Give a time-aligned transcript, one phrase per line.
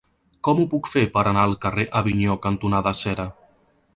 [0.45, 3.29] Com ho puc fer per anar al carrer Avinyó cantonada Cera?